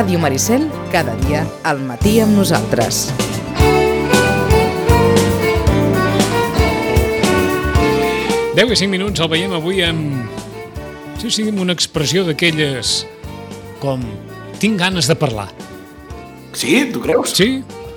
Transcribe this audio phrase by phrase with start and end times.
[0.00, 3.10] Ràdio Maricel, cada dia al matí amb nosaltres.
[8.56, 10.24] Deu i cinc minuts el veiem avui amb...
[11.20, 12.94] Sí, sí, amb una expressió d'aquelles
[13.82, 14.00] com
[14.62, 15.50] tinc ganes de parlar.
[16.56, 16.78] Sí?
[16.94, 17.36] Tu creus?
[17.36, 17.50] Sí,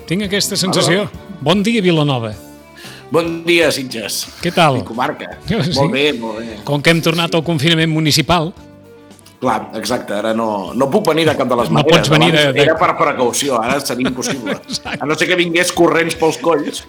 [0.09, 1.08] tinc aquesta sensació.
[1.40, 2.34] Bon dia, Vilanova.
[3.16, 4.26] Bon dia, Sitges.
[4.44, 4.81] Què tal?
[4.81, 5.38] I comarca.
[5.48, 5.56] Sí.
[5.80, 6.59] Molt bé, molt bé.
[6.67, 8.52] Com que hem tornat al confinament municipal,
[9.44, 11.98] Clar, exacte, ara no, no puc venir de cap de les No maneres.
[11.98, 14.56] pots venir de- de- Era per precaució, ara seria impossible.
[14.96, 16.86] A no ser que vingués corrents pels colls.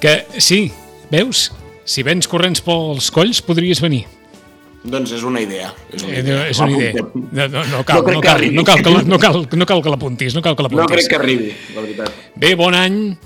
[0.00, 0.70] que sí,
[1.10, 1.50] veus?
[1.88, 4.04] Si vens corrents pels colls, podries venir.
[4.84, 5.72] Doncs és una idea.
[5.90, 6.42] És una Eh, idea.
[6.50, 6.92] és una idea.
[7.32, 9.66] No, no, no cal, No no que cal, no cal, que la- no cal, no
[9.66, 12.10] cal que l'apuntis, no cal que No crec que arribi, la veritat.
[12.36, 13.16] Bé, bon any.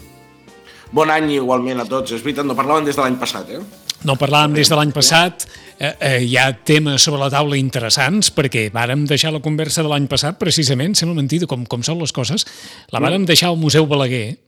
[0.93, 2.12] Bon any igualment a tots.
[2.12, 3.59] És veritat, no parlaven des de l'any passat, eh?
[4.08, 5.45] No parlàvem des de l'any passat,
[5.78, 9.91] eh, eh, hi ha temes sobre la taula interessants, perquè vàrem deixar la conversa de
[9.92, 12.47] l'any passat, precisament, sembla mentida com, com són les coses,
[12.91, 14.39] la vàrem deixar al Museu Balaguer.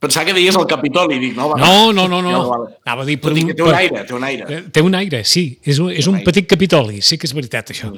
[0.00, 1.50] Pensava que deies el Capitoli, dic, no?
[1.50, 1.58] va.
[1.60, 2.38] No, no, no, no.
[2.48, 2.70] Vale.
[2.86, 3.18] Anava a dir...
[3.20, 4.46] Però dic que té un aire, té un aire.
[4.48, 5.42] Eh, Té un aire, sí.
[5.60, 7.90] És un, és un petit capitoli, sí que és veritat, això.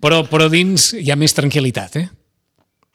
[0.00, 2.06] Però, però dins hi ha més tranquil·litat, eh?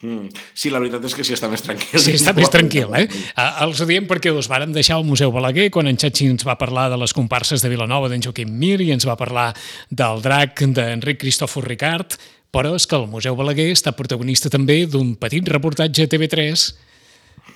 [0.05, 0.29] Mm.
[0.53, 1.97] Sí, la veritat és que sí està més tranquil.
[2.01, 3.07] Sí, està més tranquil, eh?
[3.33, 6.45] Ah, Els ho diem perquè us vàrem deixar al Museu Balaguer quan en Xachi ens
[6.45, 9.49] va parlar de les comparses de Vilanova d'en Joaquim Mir i ens va parlar
[9.89, 12.19] del drac d'Enric Cristòfor Ricard,
[12.53, 16.69] però és que el Museu Balaguer està protagonista també d'un petit reportatge a TV3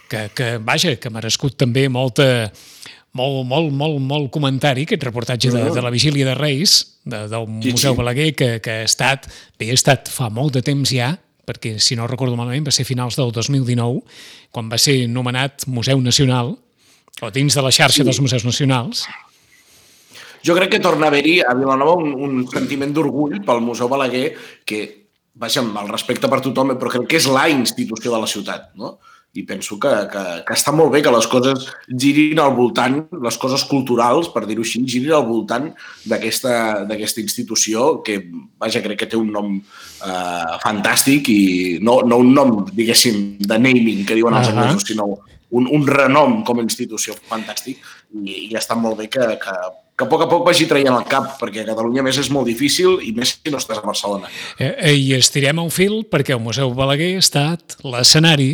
[0.10, 2.50] que, que vaja, que ha merescut també molta,
[3.14, 7.48] molt, molt, molt, molt comentari, aquest reportatge de, de la Vigília de Reis, de, del
[7.62, 7.98] Sí, Museu sí.
[8.02, 9.30] Balaguer, que, que ha estat,
[9.60, 11.14] bé, ha estat fa molt de temps ja,
[11.50, 14.04] perquè si no recordo malament va ser finals del 2019,
[14.54, 16.54] quan va ser nomenat Museu Nacional,
[17.20, 18.08] o dins de la xarxa sí.
[18.08, 19.04] dels museus nacionals.
[20.46, 24.30] Jo crec que torna a haver-hi a Vilanova un, un sentiment d'orgull pel Museu Balaguer
[24.64, 24.84] que,
[25.36, 28.70] vaja, amb el respecte per tothom, però crec que és la institució de la ciutat,
[28.80, 28.98] no?
[29.38, 33.38] I penso que, que, que està molt bé que les coses girin al voltant, les
[33.38, 35.68] coses culturals, per dir-ho així, girin al voltant
[36.10, 38.24] d'aquesta institució que,
[38.58, 41.42] vaja, crec que té un nom eh, fantàstic i
[41.86, 44.56] no, no un nom, diguéssim, de naming, que diuen els Ahà.
[44.56, 45.12] anglesos, sinó
[45.52, 47.78] un, un renom com a institució fantàstic
[48.24, 49.56] i, i està molt bé que, que,
[49.94, 52.30] que a poc a poc vagi traient el cap, perquè a Catalunya a més és
[52.34, 54.30] molt difícil i més si no estàs a Barcelona.
[54.58, 58.54] Eh, eh, I estirem un fil perquè el Museu Balaguer ha estat l'escenari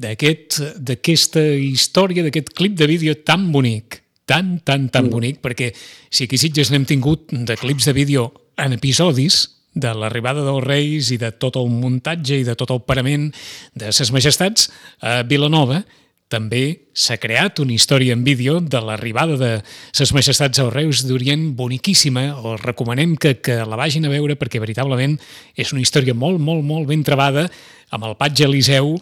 [0.00, 5.72] d'aquest- d'aquesta història, d'aquest clip de vídeo tan bonic, tan, tan, tan bonic, perquè
[6.10, 11.10] si aquí Sitges n'hem tingut de clips de vídeo en episodis, de l'arribada dels Reis
[11.10, 13.32] i de tot el muntatge i de tot el parament
[13.74, 14.68] de ses majestats,
[15.02, 15.82] a Vilanova
[16.30, 19.50] també s'ha creat una història en vídeo de l'arribada de
[19.92, 22.24] ses majestats als Reus d'Orient boniquíssima.
[22.38, 25.18] Els recomanem que, que la vagin a veure perquè veritablement
[25.54, 27.48] és una història molt, molt, molt ben trebada
[27.90, 28.94] amb el patge Eliseu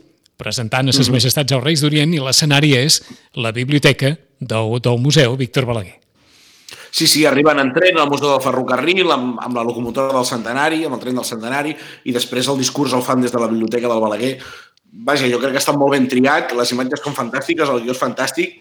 [0.42, 3.00] presentant a ses majestats als Reis d'Orient i l'escenari és
[3.38, 5.98] la biblioteca del, del Museu Víctor Balaguer.
[6.92, 10.82] Sí, sí, arriben en tren al Museu del Ferrocarril, amb, amb la locomotora del Centenari,
[10.84, 11.72] amb el tren del Centenari,
[12.04, 14.34] i després el discurs el fan des de la Biblioteca del Balaguer.
[15.08, 18.02] Vaja, jo crec que està molt ben triat, les imatges són fantàstiques, el guió és
[18.02, 18.58] fantàstic,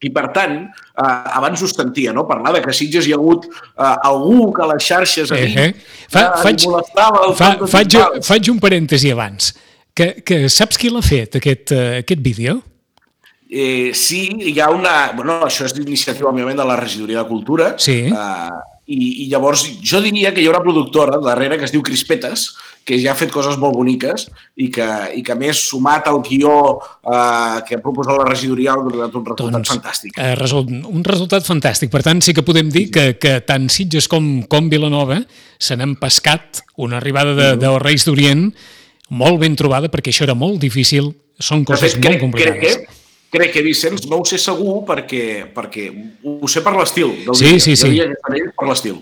[0.00, 2.24] i per tant, eh, abans us sentia, no?
[2.28, 5.42] Parlar de que a Sitges hi ha hagut eh, algú que a les xarxes Eh,
[5.52, 5.72] eh.
[6.08, 8.22] Fa, que faig, molestava fa, faig, principal.
[8.24, 9.52] faig un parèntesi abans.
[9.94, 12.60] Que, que saps qui l'ha fet, aquest, eh, aquest vídeo?
[13.50, 15.10] Eh, sí, hi ha una...
[15.16, 17.72] Bueno, això és d'iniciativa, òbviament, de la Regidoria de Cultura.
[17.82, 18.04] Sí.
[18.06, 21.82] Eh, i, I llavors jo diria que hi ha una productora darrere que es diu
[21.82, 22.48] Crispetes,
[22.86, 24.24] que ja ha fet coses molt boniques
[24.58, 28.72] i que, i que a més, sumat al guió eh, que ha proposat la regidoria,
[28.74, 30.16] ha donat un resultat fantàstic.
[30.16, 31.92] Eh, result, un resultat fantàstic.
[31.92, 35.20] Per tant, sí que podem dir que, que tant Sitges com, com Vilanova
[35.60, 37.62] se n'han pescat una arribada de, Mm-hmm.
[37.66, 38.44] dels Reis d'Orient
[39.10, 42.76] molt ben trobada, perquè això era molt difícil, són coses fet, molt crec, crec, complicades.
[42.76, 45.88] que, crec que, Vicenç, no ho sé segur perquè, perquè
[46.24, 47.12] ho sé per l'estil.
[47.26, 47.60] del Sí, vídeo.
[47.60, 47.90] sí, Jo sí.
[47.90, 49.00] diria que per l'estil.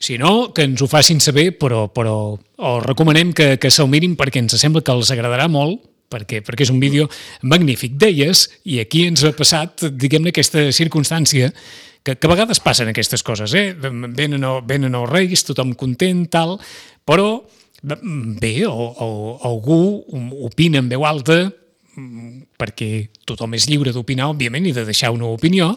[0.00, 4.14] Si no, que ens ho facin saber, però, però els recomanem que, que se'l mirin
[4.16, 7.08] perquè ens sembla que els agradarà molt, perquè, perquè és un vídeo
[7.42, 7.96] magnífic.
[7.98, 11.50] Deies, i aquí ens ha passat, diguem-ne, aquesta circumstància,
[12.06, 13.72] que, que a vegades passen aquestes coses, eh?
[13.74, 16.54] Venen, venen els reis, tothom content, tal,
[17.04, 17.42] però
[17.82, 19.80] bé, o, o, algú
[20.46, 21.46] opina en veu alta,
[22.58, 25.72] perquè tothom és lliure d'opinar, òbviament, i de deixar una opinió,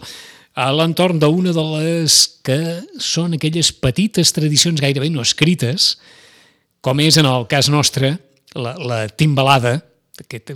[0.53, 2.59] a l'entorn d'una de les que
[2.99, 5.95] són aquelles petites tradicions gairebé no escrites,
[6.81, 8.17] com és en el cas nostre
[8.57, 9.77] la, la timbalada,
[10.19, 10.53] aquest,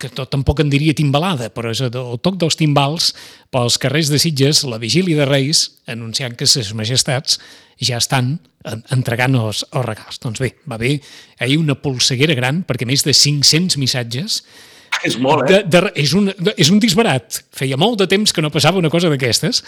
[0.00, 3.12] que tot, tampoc en diria timbalada, però és el toc dels timbals
[3.52, 7.38] pels carrers de Sitges, la vigília de Reis, anunciant que ses majestats
[7.80, 8.38] ja estan
[8.92, 10.20] entregant els, els regals.
[10.22, 10.98] Doncs bé, va haver
[11.40, 14.42] ahir una polseguera gran, perquè més de 500 missatges
[15.06, 15.62] és molt, eh?
[15.62, 17.40] De, de, és, un, de, és un disbarat.
[17.56, 19.62] Feia molt de temps que no passava una cosa d'aquestes.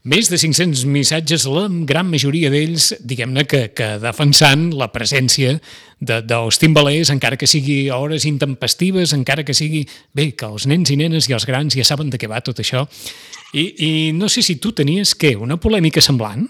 [0.00, 5.58] Més de 500 missatges, la gran majoria d'ells, diguem-ne, que, que defensant la presència
[6.00, 9.82] de, dels timbalers, encara que sigui a hores intempestives, encara que sigui...
[10.16, 12.62] Bé, que els nens i nenes i els grans ja saben de què va tot
[12.64, 12.86] això.
[13.52, 16.48] I, i no sé si tu tenies, què, una polèmica semblant?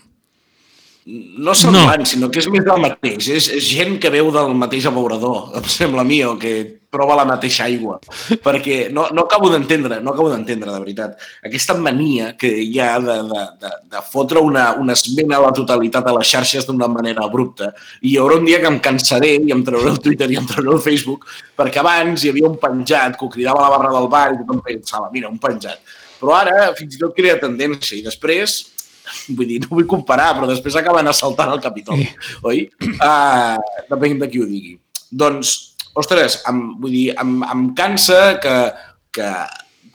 [1.06, 2.08] No semblant, no.
[2.08, 3.31] sinó que és més del mateix.
[3.32, 6.52] És, és gent que veu del mateix abeurador, em sembla a mi, o que
[6.91, 7.97] prova la mateixa aigua.
[8.43, 11.14] Perquè no, no acabo d'entendre, no acabo d'entendre, de veritat,
[11.47, 15.52] aquesta mania que hi ha de, de, de, de fotre una, una esmena a la
[15.56, 17.70] totalitat a les xarxes d'una manera abrupta.
[18.02, 20.50] I hi haurà un dia que em cansaré i em trauré el Twitter i em
[20.50, 23.94] trauré el Facebook, perquè abans hi havia un penjat que ho cridava a la barra
[23.97, 25.81] del bar i tothom pensava, mira, un penjat.
[26.20, 28.58] Però ara fins i tot crea tendència i després
[29.37, 32.37] vull dir, no vull comparar, però després acaben assaltant el Capitoli, sí.
[32.51, 32.62] oi?
[32.99, 33.59] Uh,
[33.91, 34.77] depèn de qui ho digui.
[35.11, 35.55] Doncs,
[35.99, 38.57] ostres, em, vull dir, em, em cansa que,
[39.15, 39.33] que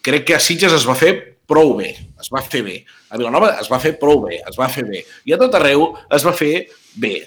[0.06, 1.14] crec que a Sitges es va fer
[1.46, 1.92] prou bé,
[2.22, 2.80] es va fer bé.
[3.14, 5.06] A Vilanova es va fer prou bé, es va fer bé.
[5.30, 6.68] I a tot arreu es va fer
[6.98, 7.20] bé.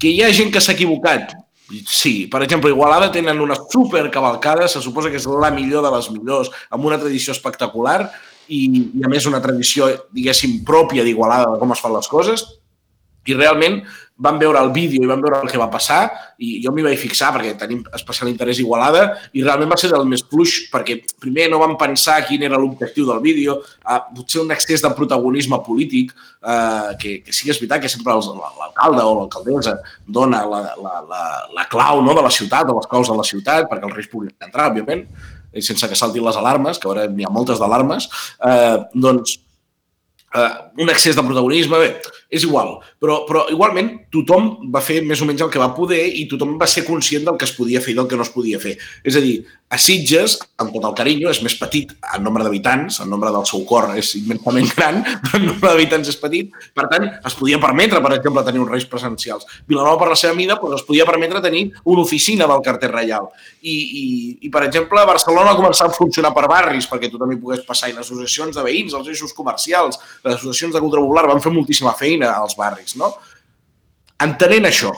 [0.00, 1.34] Que hi ha gent que s'ha equivocat,
[1.66, 6.08] Sí, per exemple, Igualada tenen una supercavalcada, se suposa que és la millor de les
[6.14, 8.12] millors, amb una tradició espectacular,
[8.48, 8.62] i,
[9.00, 12.46] i a més una tradició, diguéssim, pròpia d'Igualada de com es fan les coses,
[13.26, 13.80] i realment
[14.16, 16.06] vam veure el vídeo i vam veure el que va passar
[16.40, 19.02] i jo m'hi vaig fixar perquè tenim especial interès Igualada
[19.36, 23.04] i realment va ser del més fluix perquè primer no vam pensar quin era l'objectiu
[23.10, 27.60] del vídeo, eh, potser un excés de protagonisme polític, eh, que, que sí que és
[27.60, 29.76] veritat que sempre l'alcalde o l'alcaldessa
[30.08, 31.22] dona la, la, la,
[31.60, 34.12] la clau no, de la ciutat, o les claus de la ciutat, perquè els reis
[34.12, 35.04] puguin entrar, òbviament,
[35.54, 38.08] i sense que saltin les alarmes, que ara n'hi ha moltes d'alarmes,
[38.46, 39.38] eh, doncs
[40.36, 40.52] eh,
[40.82, 41.90] un excés de protagonisme, bé,
[42.30, 42.76] és igual.
[43.02, 46.56] Però, però igualment tothom va fer més o menys el que va poder i tothom
[46.60, 48.76] va ser conscient del que es podia fer i del que no es podia fer.
[49.04, 53.00] És a dir, a Sitges, amb tot el carinyo, és més petit en nombre d'habitants,
[53.02, 56.84] en nombre del seu cor és immensament gran, però en nombre d'habitants és petit, per
[56.92, 59.48] tant, es podia permetre, per exemple, tenir uns reis presencials.
[59.66, 63.26] Vilanova, per la seva mida, doncs es podia permetre tenir una oficina del carter reial.
[63.60, 64.04] I, i,
[64.46, 67.96] i per exemple, Barcelona començar a funcionar per barris, perquè tu també pogués passar, i
[67.96, 71.96] les associacions de veïns, els eixos comercials, les associacions de cultura popular van fer moltíssima
[71.98, 73.16] feina als barris, no?
[74.22, 74.94] Entenent això,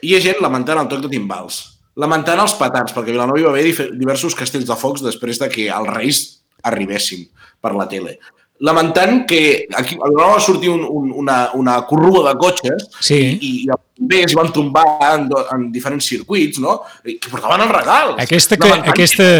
[0.00, 1.60] hi ha gent lamentant el toc de timbals,
[1.98, 5.48] lamentant els petards, perquè a Vilanova hi va haver diversos castells de focs després de
[5.52, 6.20] que els reis
[6.66, 7.26] arribessin
[7.60, 8.18] per la tele.
[8.60, 13.16] Lamentant que aquí a Vilanova va sortir un, un, una, una corrua de cotxes sí.
[13.16, 14.84] i, i els bombers van tombar
[15.14, 16.82] en, en diferents circuits, no?
[17.08, 18.20] I que portaven els regals.
[18.20, 19.30] Aquesta, que, aquesta,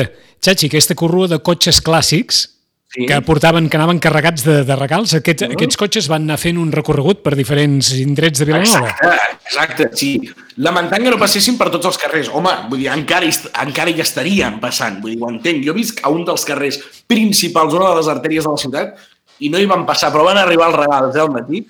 [0.40, 2.46] Xachi, aquesta corrua de cotxes clàssics
[2.90, 3.06] sí.
[3.06, 5.14] que portaven, que anaven carregats de, de regals.
[5.14, 5.56] Aquests, uh -huh.
[5.56, 8.88] aquests cotxes van anar fent un recorregut per diferents indrets de Vilanova.
[8.88, 10.20] Exacte, exacte, sí.
[10.56, 12.28] Lamentant que no passessin per tots els carrers.
[12.28, 13.26] Home, vull dir, encara,
[13.62, 15.64] encara hi estarien passant, vull dir, ho entenc.
[15.64, 18.94] Jo visc a un dels carrers principals, una de les artèries de la ciutat,
[19.38, 21.66] i no hi van passar, però van arribar els regals eh, al matí,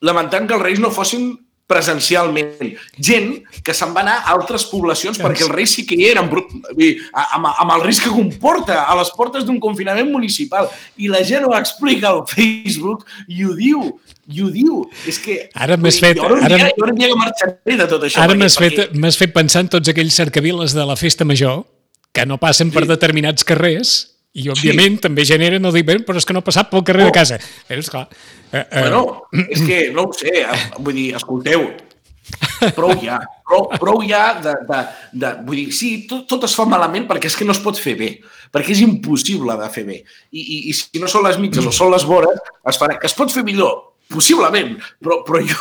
[0.00, 1.38] lamentant que els reis no fossin
[1.70, 2.72] presencialment.
[2.98, 3.32] Gent
[3.64, 7.48] que se'n va anar a altres poblacions perquè els reis sí que hi eren, amb,
[7.48, 10.68] amb el risc que comporta a les portes d'un confinament municipal.
[11.00, 13.84] I la gent ho explica al Facebook i ho diu,
[14.28, 14.82] i ho diu.
[15.08, 15.38] És que...
[15.54, 16.20] Ara m'has fet...
[16.20, 18.22] Jo ara, dia, jo dia que marxaré de tot això.
[18.24, 19.12] Ara m'has fet, perquè...
[19.24, 21.62] fet pensar en tots aquells cercaviles de la festa major
[22.12, 22.92] que no passen per sí.
[22.92, 23.96] determinats carrers
[24.32, 25.06] i, òbviament, sí.
[25.08, 27.10] també generen el dir, però és que no ha passat pel carrer oh.
[27.12, 27.40] de casa.
[27.68, 28.06] Però, esclar...
[28.52, 28.80] Eh, eh...
[28.82, 31.64] Bueno, és que, no ho sé, eh, vull dir, escolteu,
[32.76, 33.18] prou ja,
[33.48, 34.80] prou, prou ja de, de,
[35.24, 35.32] de...
[35.46, 37.96] Vull dir, sí, tot, tot es fa malament perquè és que no es pot fer
[37.98, 38.10] bé,
[38.52, 40.02] perquè és impossible de fer bé.
[40.30, 42.98] I, i, i si no són les mitges o són les vores, es farà...
[43.00, 45.58] Que es pot fer millor, possiblement, però, però jo,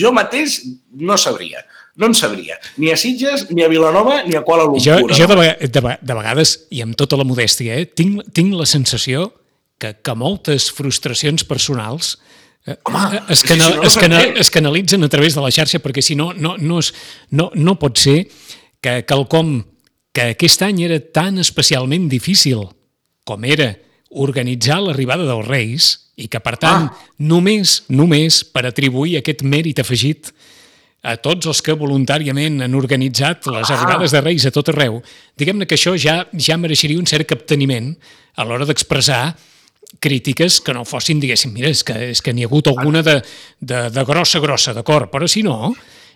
[0.00, 0.62] jo mateix
[1.02, 1.66] no sabria
[1.96, 2.56] no en sabria.
[2.76, 4.82] Ni a Sitges, ni a Vilanova, ni a Kuala Lumpur.
[4.82, 8.66] Jo, jo de, de, de vegades, i amb tota la modèstia, eh, tinc, tinc la
[8.66, 9.28] sensació
[9.78, 12.16] que, que moltes frustracions personals
[12.66, 15.82] eh, Home, es, canal, si no, es, canal, es canalitzen a través de la xarxa
[15.84, 16.92] perquè si no, no, no, és,
[17.30, 18.24] no, no pot ser
[18.84, 19.58] que quelcom
[20.14, 22.68] que aquest any era tan especialment difícil
[23.26, 23.72] com era
[24.14, 27.06] organitzar l'arribada dels Reis i que, per tant, ah.
[27.18, 30.30] només, només per atribuir aquest mèrit afegit
[31.04, 33.74] a tots els que voluntàriament han organitzat les ah.
[33.74, 35.00] arribades de Reis a tot arreu,
[35.36, 37.90] diguem-ne que això ja ja mereixeria un cert capteniment
[38.38, 39.34] a l'hora d'expressar
[40.00, 43.20] crítiques que no fossin, diguéssim, mira, és que, és que n'hi ha hagut alguna de,
[43.60, 45.74] de, de grossa, grossa, d'acord, però si no,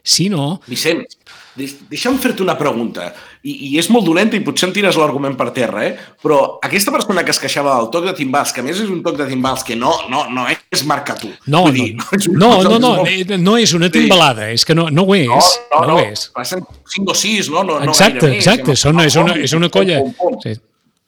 [0.09, 0.61] Si no...
[0.69, 1.19] Vicenç,
[1.59, 3.11] deixa'm fer-te una pregunta,
[3.43, 5.93] I, i és molt dolenta i potser em tires l'argument per terra, eh?
[6.23, 9.19] però aquesta persona que es queixava del toc de timbals, que més és un toc
[9.19, 11.31] de timbals que no, no, no és marca tu.
[11.47, 12.09] No, no, dir, no,
[12.39, 13.35] no, no, no, molt...
[13.43, 15.29] no és una timbalada, és que no, no ho és.
[15.29, 15.43] No,
[15.75, 16.29] no, no, no és.
[16.35, 17.67] Passen 5 o 6, no?
[17.69, 20.01] no exacte, no exacte, més, són, és, una, és una colla.
[20.07, 20.43] Pum, pum, pum.
[20.47, 20.57] Sí.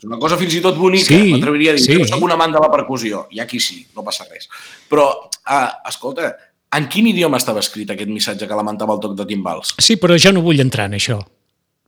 [0.00, 1.82] És una cosa fins i tot bonica, sí, m'atreviria a dir.
[1.84, 1.96] Sí.
[2.00, 4.48] Jo soc un amant de la percussió, i aquí sí, no passa res.
[4.88, 5.58] Però, uh,
[5.90, 6.30] escolta,
[6.72, 9.74] en quin idioma estava escrit aquest missatge que lamentava el toc de timbals?
[9.76, 11.18] Sí, però jo no vull entrar en això.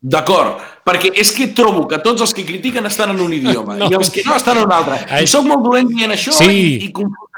[0.02, 3.88] D'acord, perquè és que trobo que tots els que critiquen estan en un idioma no.
[3.88, 5.00] i els que no estan en un altre.
[5.22, 6.50] I soc molt dolent dient això sí.
[6.50, 6.92] i, i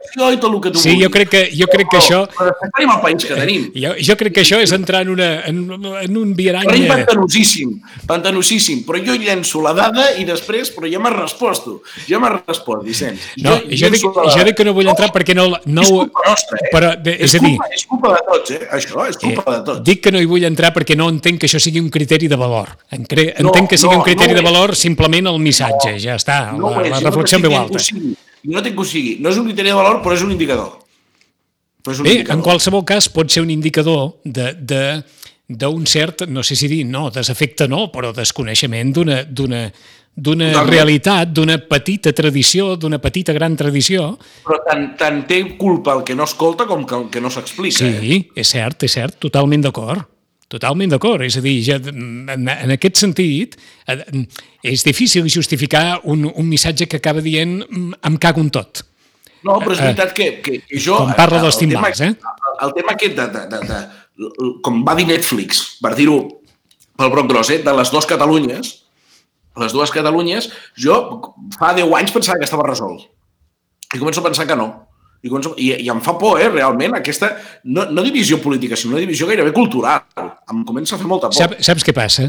[0.04, 0.98] confrontació i tot el que tu sí, vulguis.
[0.98, 2.20] Sí, jo crec que, jo crec que això...
[2.34, 3.66] Però tenim el país que tenim.
[3.74, 5.60] Jo, jo crec que això és entrar en, una, en,
[6.02, 6.68] en un viarany...
[6.68, 7.74] Però pantanosíssim,
[8.08, 11.76] pantanosíssim, però jo llenço la dada i després, però ja m'has respost tu.
[12.08, 13.28] Ja m'has respost, Vicenç.
[13.42, 14.28] No, jo, jo, dic, la...
[14.36, 15.48] jo dic que no vull entrar perquè no...
[15.64, 16.72] no és culpa nostra, eh?
[16.74, 18.62] Però, de, és, és, a dir, culpa, és culpa de tots, eh?
[18.78, 19.84] Això és culpa eh, de tots.
[19.88, 22.38] Dic que no hi vull entrar perquè no entenc que això sigui un criteri de
[22.40, 26.02] valor entenc no, que sigui no, un criteri no de valor simplement el missatge, no,
[26.02, 27.82] ja està, no la, la reflexió en veu alta.
[28.44, 29.16] No té que ho sigui.
[29.20, 30.72] No és un criteri de valor, però és un indicador.
[31.84, 32.38] Però és un Bé, indicador.
[32.38, 34.82] en qualsevol cas pot ser un indicador de, de
[35.48, 39.66] d'un cert, no sé si dir, no, desafecte no, però desconeixement d'una d'una
[40.14, 44.12] d'una realitat, d'una petita tradició, d'una petita gran tradició.
[44.46, 47.82] Però tant, tant té culpa el que no escolta com que el que no s'explica.
[47.82, 48.20] Sí, eh?
[48.38, 50.06] és cert, és cert, totalment d'acord.
[50.52, 51.24] Totalment d'acord.
[51.24, 53.56] És a dir, ja, en, en aquest sentit,
[53.88, 54.00] eh,
[54.62, 58.84] és difícil justificar un, un missatge que acaba dient mm, em cago en tot.
[59.44, 60.96] No, però és eh, veritat que, que, que jo...
[61.00, 62.14] Com parla dels timbals, eh?
[62.14, 66.18] El, el tema aquest de, de, de, de, com va dir Netflix, per dir-ho
[66.98, 68.72] pel broc gros, eh, de les dues Catalunyes,
[69.60, 70.48] les dues Catalunyes,
[70.80, 70.96] jo
[71.58, 73.08] fa 10 anys pensava que estava resolt.
[73.94, 74.68] I començo a pensar que no.
[75.24, 77.30] I, i, i em fa por, eh, realment, aquesta,
[77.64, 80.04] no, no divisió política, sinó una divisió gairebé cultural.
[80.52, 81.38] Em comença a fer molta por.
[81.38, 82.28] Sap, saps què passa?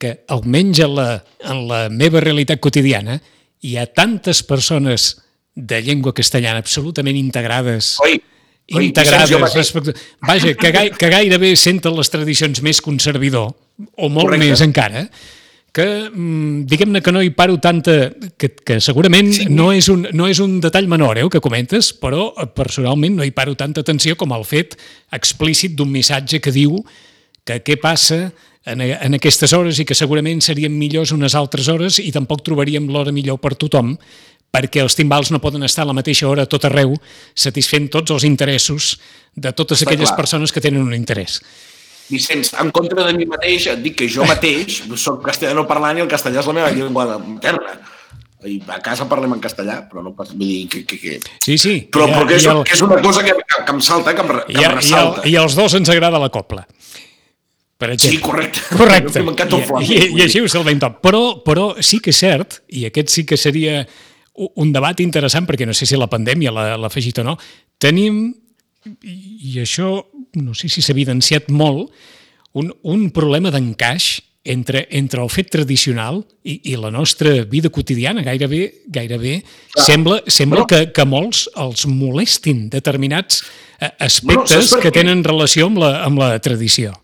[0.00, 1.08] Que almenys en la,
[1.44, 3.20] en la meva realitat quotidiana
[3.64, 5.14] hi ha tantes persones
[5.54, 8.18] de llengua castellana absolutament integrades Oi,
[8.74, 9.94] oi, integrades respecte...
[10.26, 13.52] Vaja, que, gai, que gairebé senten les tradicions més conservador,
[13.94, 14.50] o molt Correcte.
[14.50, 15.04] més encara,
[15.74, 18.12] que mm, diguem-ne que no hi paro tanta...
[18.38, 19.48] que, que segurament sí.
[19.50, 23.26] no, és un, no és un detall menor, eh, que comentes, però eh, personalment no
[23.26, 24.78] hi paro tanta atenció com el fet
[25.18, 26.78] explícit d'un missatge que diu
[27.44, 28.28] que què passa
[28.64, 32.86] en, en aquestes hores i que segurament serien millors unes altres hores i tampoc trobaríem
[32.88, 33.96] l'hora millor per tothom
[34.54, 36.94] perquè els timbals no poden estar a la mateixa hora a tot arreu
[37.34, 38.94] satisfent tots els interessos
[39.34, 40.20] de totes Està aquelles clar.
[40.22, 41.40] persones que tenen un interès.
[42.10, 46.04] Vicenç, en contra de mi mateix, et dic que jo mateix soc castellano parlant i
[46.04, 47.78] el castellà és la meva llengua materna.
[48.44, 50.34] I a casa parlem en castellà, però no pas...
[50.36, 50.82] Vull dir que...
[50.84, 51.14] que, que...
[51.40, 51.78] Sí, sí.
[51.92, 52.60] Però, però que, és, el...
[52.68, 55.22] que és una cosa que, que, que em salta, que em, que I, em ressalta.
[55.22, 56.66] I, el, I als dos ens agrada la copla.
[57.80, 58.18] Per exemple.
[58.18, 58.60] Sí, correcte.
[58.80, 59.24] Correcte.
[59.80, 61.00] I, i, i així ho salvem tot.
[61.04, 63.80] Però, però sí que és cert, i aquest sí que seria
[64.34, 67.38] un debat interessant, perquè no sé si la pandèmia l'ha afegit o no,
[67.80, 68.26] tenim,
[69.00, 69.96] i això
[70.36, 71.90] no sé si s'ha evidenciat molt,
[72.54, 78.22] un, un problema d'encaix entre, entre el fet tradicional i, i la nostra vida quotidiana.
[78.22, 79.86] Gairebé, gairebé Clar.
[79.86, 83.42] sembla, sembla bueno, que, que molts els molestin determinats
[83.80, 86.94] eh, aspectes bueno, que tenen relació amb la, amb la tradició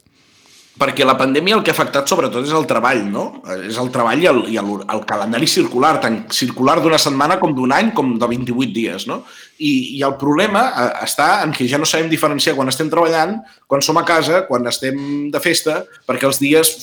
[0.80, 3.24] perquè la pandèmia el que ha afectat sobretot és el treball, no?
[3.66, 7.52] És el treball i el, i el, el calendari circular, tant circular d'una setmana com
[7.56, 9.20] d'un any com de 28 dies, no?
[9.60, 13.36] I, I el problema eh, està en que ja no sabem diferenciar quan estem treballant,
[13.68, 16.74] quan som a casa, quan estem de festa, perquè els dies...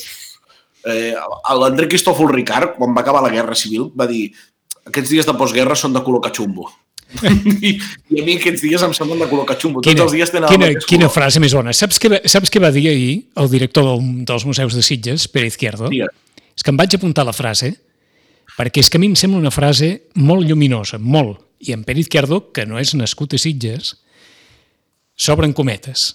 [0.87, 1.15] Eh,
[1.57, 4.29] L'André Cristòfol Ricard, quan va acabar la Guerra Civil, va dir
[4.87, 6.69] aquests dies de postguerra són de color catxumbo.
[7.23, 7.73] I,
[8.11, 9.81] I a mi aquests dies em semblen de color catxumbo.
[9.83, 11.73] Quina, Tots els dies tenen quina, quina frase més bona.
[11.75, 15.49] Saps què, saps què va dir ahir el director del, dels museus de Sitges, Pere
[15.49, 15.91] Izquierdo?
[15.91, 16.03] Sí.
[16.57, 17.73] És que em vaig apuntar la frase
[18.57, 21.43] perquè és que a mi em sembla una frase molt lluminosa, molt.
[21.59, 23.95] I en Pere Izquierdo, que no és nascut a Sitges,
[25.17, 26.11] s'obren cometes.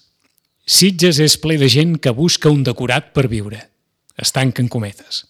[0.63, 3.65] Sitges és ple de gent que busca un decorat per viure.
[4.19, 5.25] Es tanquen cometes.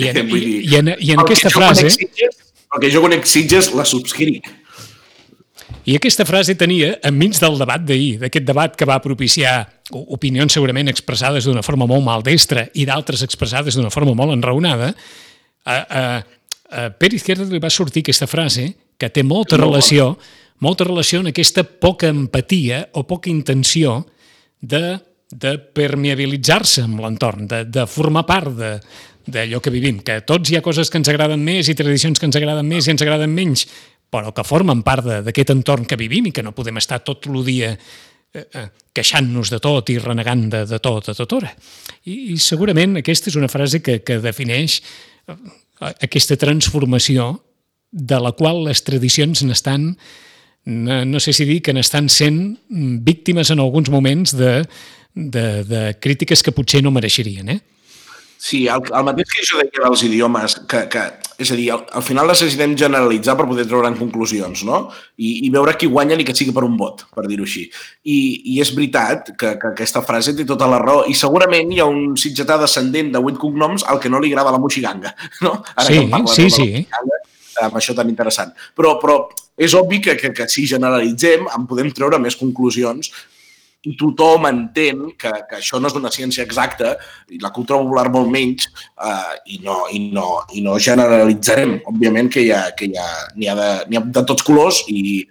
[0.00, 1.90] I en, i, i en, i en aquesta frase...
[1.92, 2.40] Sitges,
[2.72, 4.48] perquè jo conec Sitges, la subscric.
[5.82, 10.88] I aquesta frase tenia, enmig del debat d'ahir, d'aquest debat que va propiciar opinions segurament
[10.92, 14.92] expressades d'una forma molt maldestra i d'altres expressades d'una forma molt enraonada,
[15.66, 16.02] a, a,
[16.72, 20.16] a Pere Izquierdo li va sortir aquesta frase que té molta relació,
[20.64, 24.00] molta relació en aquesta poca empatia o poca intenció
[24.60, 24.98] de,
[25.28, 28.76] de permeabilitzar-se amb l'entorn, de, de formar part de,
[29.26, 32.28] d'allò que vivim, que tots hi ha coses que ens agraden més i tradicions que
[32.28, 33.66] ens agraden més i ens agraden menys,
[34.12, 37.40] però que formen part d'aquest entorn que vivim i que no podem estar tot el
[37.46, 41.52] dia eh, eh, queixant-nos de tot i renegant de, de tot a tota hora.
[42.04, 45.36] I, I segurament aquesta és una frase que, que defineix eh,
[45.82, 47.34] aquesta transformació
[47.92, 49.92] de la qual les tradicions n'estan,
[50.64, 52.56] no, sé si dir que n'estan sent
[53.04, 54.62] víctimes en alguns moments de,
[55.14, 57.60] de, de crítiques que potser no mereixerien, eh?
[58.42, 61.02] Sí, el, el mateix que jo deia dels idiomes, que, que
[61.44, 64.80] és a dir, al, al final necessitem generalitzar per poder treure en conclusions, no?
[65.14, 67.68] I, i veure qui guanya ni que sigui per un vot, per dir-ho així.
[68.02, 68.16] I,
[68.50, 71.86] I és veritat que, que aquesta frase té tota la raó i segurament hi ha
[71.86, 75.14] un sitgetà descendent de vuit cognoms al que no li agrada la moxiganga,
[75.46, 75.60] no?
[75.76, 76.84] Ara sí, sí, sí.
[77.62, 78.50] amb això tan interessant.
[78.74, 79.20] Però, però
[79.54, 83.14] és obvi que, que, que si generalitzem en podem treure més conclusions
[83.82, 86.94] i tothom entén que, que això no és una ciència exacta
[87.32, 91.80] i la cultura popular molt menys eh, i, no, i, no, i no generalitzarem.
[91.90, 95.24] Òbviament que hi ha, que hi ha, n'hi ha, de, ha de tots colors i,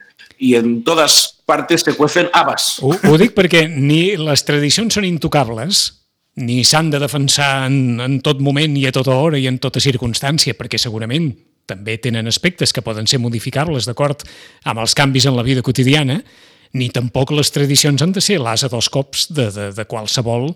[0.44, 2.76] i en totes partes se cuecen habas.
[2.84, 5.86] Ho, ho dic perquè ni les tradicions són intocables,
[6.42, 9.84] ni s'han de defensar en, en tot moment i a tota hora i en tota
[9.84, 11.32] circumstància, perquè segurament
[11.72, 14.26] també tenen aspectes que poden ser modificables d'acord
[14.68, 16.20] amb els canvis en la vida quotidiana,
[16.78, 20.52] ni tampoc les tradicions han de ser l'asa dels cops de, de, de qualsevol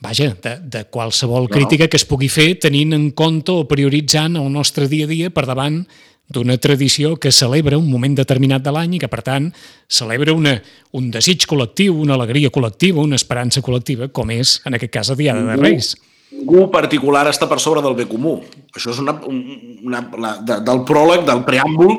[0.00, 1.52] vaja, de, de qualsevol no.
[1.52, 5.32] crítica que es pugui fer tenint en compte o prioritzant el nostre dia a dia
[5.34, 5.82] per davant
[6.30, 9.48] d'una tradició que celebra un moment determinat de l'any i que, per tant,
[9.90, 10.54] celebra una,
[10.94, 15.18] un desig col·lectiu, una alegria col·lectiva, una esperança col·lectiva, com és, en aquest cas, a
[15.18, 15.96] Diada de Reis.
[16.30, 18.36] Ningú particular està per sobre del bé comú.
[18.70, 21.96] Això és una, una, una de, del pròleg, del preàmbul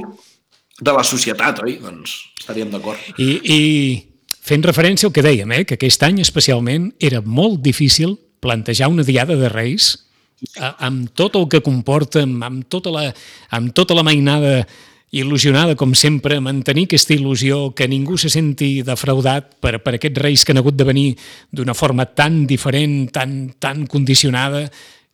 [0.82, 1.78] de la societat, oi?
[1.82, 3.00] Doncs estaríem d'acord.
[3.22, 3.60] I, I
[4.42, 9.06] fent referència al que dèiem, eh, que aquest any especialment era molt difícil plantejar una
[9.06, 9.94] diada de Reis
[10.58, 13.12] eh, amb tot el que comporta, amb, tota la,
[13.54, 14.64] amb tota la mainada
[15.12, 20.46] il·lusionada, com sempre, mantenir aquesta il·lusió, que ningú se senti defraudat per, per aquests reis
[20.48, 21.10] que han hagut de venir
[21.52, 24.64] d'una forma tan diferent, tan, tan condicionada,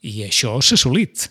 [0.05, 1.25] i això s'ha assolit.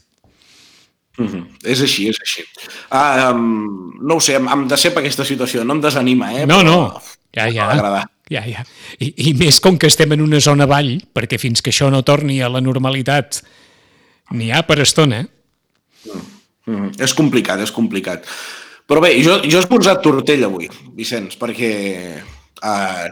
[1.17, 1.45] Mm -hmm.
[1.65, 2.43] És així, és així.
[2.91, 6.47] Uh, um, no ho sé, em, em decep aquesta situació, no em desanima, eh?
[6.47, 7.01] No, no,
[7.33, 8.07] ja, ja.
[8.29, 8.65] Ja, ja.
[8.99, 12.03] I, I més com que estem en una zona vall, perquè fins que això no
[12.03, 13.43] torni a la normalitat
[14.35, 15.29] n'hi ha per estona.
[16.05, 16.21] Mm
[16.67, 17.03] -hmm.
[17.03, 18.27] És complicat, és complicat.
[18.87, 22.23] Però bé, jo, jo he esmorzat tortell avui, Vicenç, perquè
[22.57, 23.11] Uh,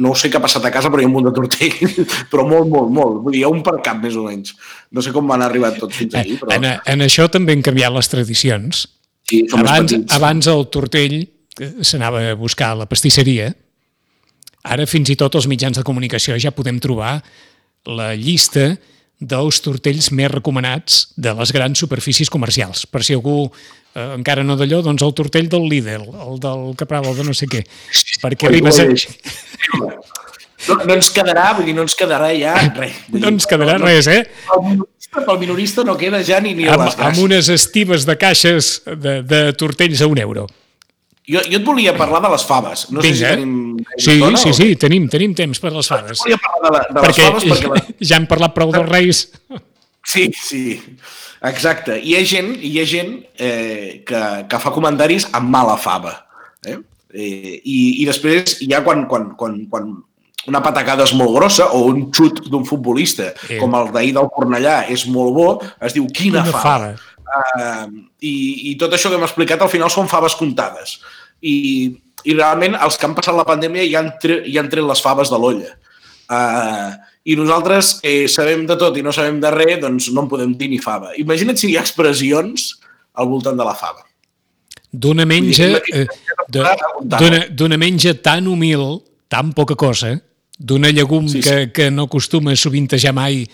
[0.00, 2.46] no sé què ha passat a casa, però hi ha un munt de tortell, però
[2.48, 3.18] molt, molt, molt.
[3.24, 4.54] Vull dir, hi ha un per cap, més o menys.
[4.94, 6.54] No sé com van arribar tots fins aquí, però...
[6.56, 8.86] En, en això també han canviat les tradicions.
[9.28, 11.18] Sí, abans, abans el tortell
[11.84, 13.50] s'anava a buscar a la pastisseria.
[14.68, 17.18] Ara fins i tot els mitjans de comunicació ja podem trobar
[17.88, 18.72] la llista
[19.18, 22.84] dels tortells més recomanats de les grans superfícies comercials.
[22.86, 27.10] Per si algú eh, encara no d'allò, doncs el tortell del Lidl, el del Capral,
[27.10, 27.64] el de no sé què.
[28.22, 28.86] Perquè arribes a...
[30.68, 32.96] No, no ens quedarà, vull dir, no ens quedarà ja res.
[33.14, 34.24] No ens quedarà no, res, eh?
[34.48, 38.16] Pel minorista, pel minorista no queda ja ni, ni a les Amb unes estives de
[38.18, 40.48] caixes de, de tortells a un euro.
[41.28, 42.86] Jo, jo et volia parlar de les faves.
[42.90, 43.14] No Vinga.
[43.14, 43.54] sé si tenim...
[44.00, 44.56] Sí, dona, sí, o...
[44.56, 46.16] sí, tenim, tenim temps per les faves.
[46.16, 47.82] Jo volia parlar de, de perquè les faves perquè...
[48.08, 49.24] Ja hem parlat prou dels reis.
[50.08, 50.62] Sí, sí,
[51.44, 51.98] exacte.
[52.00, 56.14] Hi ha gent, hi ha gent eh, que, que fa comentaris amb mala fava.
[56.64, 56.78] Eh?
[57.12, 59.92] Eh, i, I després ha quan, quan, quan, quan
[60.48, 63.60] una patacada és molt grossa o un xut d'un futbolista, sí.
[63.60, 65.48] com el d'ahir del Cornellà, és molt bo,
[65.84, 66.92] es diu quina, quina fava.
[66.96, 67.14] fava.
[67.28, 68.34] Uh, i,
[68.70, 70.96] I tot això que hem explicat al final són faves comptades.
[71.42, 71.56] I,
[72.24, 75.02] i realment els que han passat la pandèmia ja han, tre, ja han tret les
[75.04, 75.70] faves de l'olla.
[76.28, 76.92] Uh,
[77.28, 80.52] I nosaltres, que sabem de tot i no sabem de res, doncs no en podem
[80.58, 81.14] dir ni fava.
[81.20, 82.74] Imagina't si hi ha expressions
[83.18, 84.04] al voltant de la fava.
[84.88, 86.06] D'una menja, eh,
[86.48, 90.14] d'una menja tan humil, tan poca cosa,
[90.58, 91.48] d'una llegum sí, sí.
[91.48, 93.44] Que, que no acostuma a sovintejar mai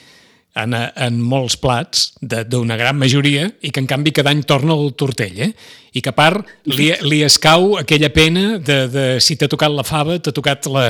[0.54, 4.94] en, en molts plats, d'una gran majoria, i que en canvi cada any torna el
[4.98, 5.52] tortell, eh?
[5.94, 9.86] I que a part li, li escau aquella pena de, de si t'ha tocat la
[9.86, 10.88] fava, t'ha tocat la,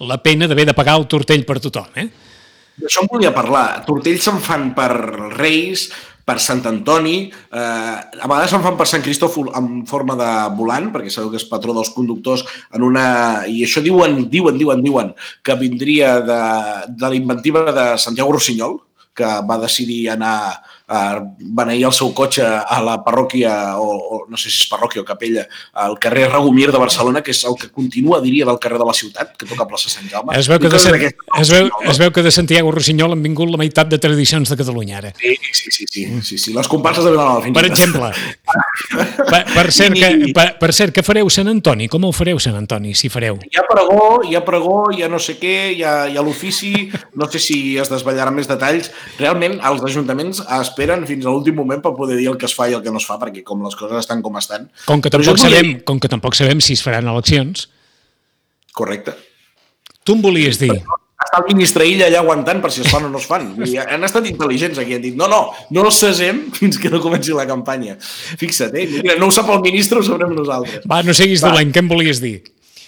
[0.00, 2.08] la pena d'haver de pagar el tortell per tothom, eh?
[2.80, 3.82] D'això em volia parlar.
[3.84, 4.92] Tortells se'n fan per
[5.36, 5.90] Reis,
[6.30, 10.90] per Sant Antoni, eh, a vegades se'n fan per Sant Cristòfol en forma de volant,
[10.94, 12.44] perquè sabeu que és patró dels conductors,
[12.76, 13.06] en una...
[13.50, 15.10] i això diuen, diuen, diuen, diuen,
[15.42, 16.40] que vindria de,
[16.94, 18.78] de la inventiva de Santiago Rossinyol,
[19.16, 20.34] que va decidir anar
[20.90, 25.04] a beneir el seu cotxe a la parròquia, o, o no sé si és parròquia
[25.04, 28.80] o capella, al carrer Ragomir de Barcelona, que és el que continua, diria, del carrer
[28.82, 30.34] de la ciutat, que toca plaça Sant Jaume.
[30.34, 33.52] Es veu que, de, Sant, es veu, es veu que de Santiago Rossinyol han vingut
[33.52, 35.12] la meitat de tradicions de Catalunya, ara.
[35.20, 36.54] Sí, sí, sí, sí, sí, sí.
[36.56, 37.54] les comparses de Vilanova.
[37.54, 38.10] Per exemple.
[39.30, 41.86] Per, per, cert que, per, per cert, que fareu Sant Antoni?
[41.92, 43.36] Com ho fareu Sant Antoni, si fareu?
[43.46, 46.24] Hi ha pregó, hi ha pregó, hi ha no sé què, hi ha, hi ha
[46.26, 48.90] l'ofici, no sé si es desvetllaran més detalls.
[49.20, 50.42] Realment, els ajuntaments
[50.80, 52.90] esperen fins a l'últim moment per poder dir el que es fa i el que
[52.92, 54.68] no es fa, perquè com les coses estan com estan...
[54.86, 57.68] Com que tampoc, volia- sabem, com que tampoc sabem si es faran eleccions,
[58.72, 59.12] Correcte.
[60.04, 60.72] tu em volies dir...
[61.20, 63.50] Està el ministre Illa allà aguantant per si es fan o no es fan.
[63.68, 66.96] I han estat intel·ligents aquí, han dit, no, no, no els cesem fins que no
[67.04, 67.98] comenci la campanya.
[68.40, 68.86] Fixa't, eh?
[69.02, 70.86] Mira, no ho sap el ministre, ho sabrem nosaltres.
[70.88, 71.50] Va, no siguis Va.
[71.52, 72.38] dolent, què em volies dir?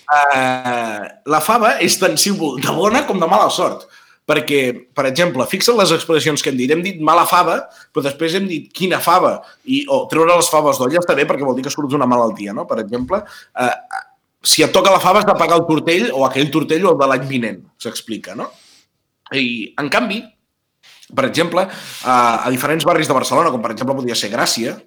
[0.08, 3.84] Uh, la fava és tan símbol de bona com de mala sort.
[4.32, 4.60] Perquè,
[4.96, 6.70] per exemple, fixa't les expressions que hem dit.
[6.72, 7.58] Hem dit mala fava,
[7.92, 9.34] però després hem dit quina fava.
[9.68, 12.54] I, o treure les faves d'olla està bé perquè vol dir que surt d'una malaltia,
[12.56, 12.64] no?
[12.70, 14.02] Per exemple, uh,
[14.42, 17.02] si et toca la fava has de pagar el tortell o aquell tortell o el
[17.02, 18.48] de l'any vinent, s'explica, no?
[19.36, 20.22] I, en canvi,
[21.12, 22.16] per exemple, a,
[22.46, 24.78] a diferents barris de Barcelona, com per exemple podria ser Gràcia,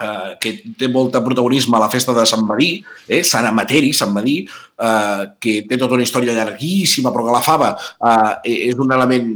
[0.00, 2.70] eh, que té molta protagonisme a la festa de Sant Badí,
[3.06, 7.44] eh, Sant Amateri, Sant Badí, eh, que té tota una història llarguíssima, però que la
[7.44, 9.32] fava eh, és un element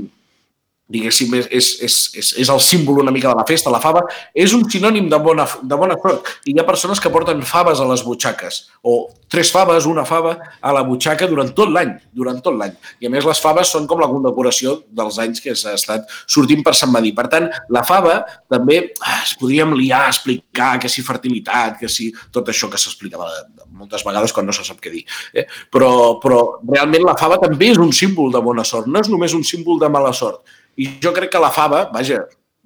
[0.92, 4.04] diguéssim, és, és, és, és, és el símbol una mica de la festa, la fava,
[4.34, 6.28] és un sinònim de bona, de bona sort.
[6.46, 10.36] I hi ha persones que porten faves a les butxaques, o tres faves, una fava
[10.60, 12.74] a la butxaca durant tot l'any, durant tot l'any.
[13.00, 16.60] I a més les faves són com la condecoració dels anys que s'ha estat sortint
[16.66, 17.14] per Sant Madí.
[17.16, 18.18] Per tant, la fava
[18.52, 22.80] també ah, es podríem liar a explicar que si fertilitat, que si tot això que
[22.80, 25.06] s'explica de- moltes vegades quan no se sap què dir.
[25.32, 25.46] Eh?
[25.72, 29.32] Però, però realment la fava també és un símbol de bona sort, no és només
[29.34, 30.42] un símbol de mala sort.
[30.76, 32.22] I jo crec que la fava, vaja,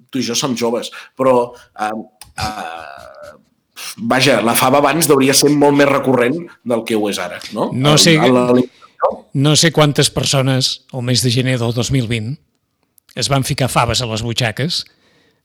[0.09, 1.91] tu i jo som joves, però eh,
[2.39, 3.37] eh,
[3.97, 7.69] vaja, la fava abans hauria ser molt més recurrent del que ho és ara, no?
[7.73, 8.73] No sé- A l'alimentació.
[9.33, 12.37] No sé quantes persones, el mes de gener del 2020,
[13.15, 14.83] es van ficar faves a les butxaques,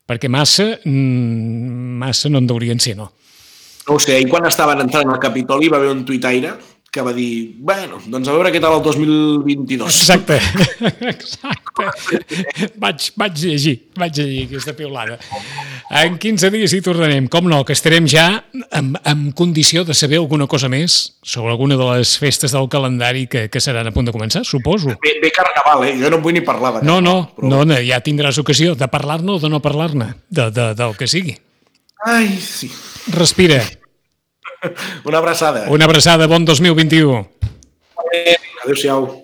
[0.09, 3.13] perquè massa, mm, massa no en deurien ser, no?
[3.89, 6.55] No ho sé, i quan estaven entrant al Capitoli va haver un tuitaire
[6.93, 9.89] que va dir, bueno, doncs a veure què tal el 2022.
[9.89, 10.37] Exacte,
[11.09, 12.19] exacte.
[12.77, 15.17] Vaig, vaig llegir, vaig llegir aquesta piulada.
[16.03, 17.31] En 15 dies hi tornarem.
[17.33, 18.27] Com no, que estarem ja
[18.77, 23.25] en, en condició de saber alguna cosa més sobre alguna de les festes del calendari
[23.27, 24.93] que, que seran a punt de començar, suposo.
[25.01, 25.97] Bé, bé carnaval, eh?
[25.97, 28.77] Jo no vull ni parlar de No, carnaval, no, però- no, no, ja tindràs ocasió
[28.77, 31.39] de parlar-ne o de no parlar-ne, de, de, del que sigui.
[32.05, 32.69] Ai, sí.
[33.17, 33.63] Respira.
[35.05, 35.67] Una abraçada.
[35.69, 37.27] Una abraçada, bon 2021.
[38.65, 39.21] Adéu-siau.